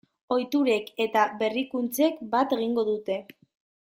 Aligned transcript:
Ohiturek 0.35 0.87
eta 1.05 1.25
berrikuntzek 1.41 2.17
bat 2.33 2.57
egingo 2.59 2.89
dute. 2.91 3.21